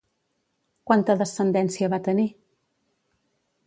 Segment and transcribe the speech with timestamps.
[0.91, 2.29] Quanta descendència va tenir?